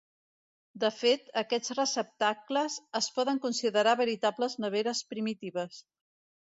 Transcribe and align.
De 0.83 0.89
fet, 1.01 1.29
aquests 1.41 1.75
receptacles 1.81 2.79
es 3.03 3.11
poden 3.21 3.45
considerar 3.47 3.97
veritables 4.05 4.61
neveres 4.67 5.07
primitives. 5.15 5.89